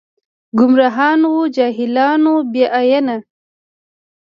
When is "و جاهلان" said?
1.31-2.21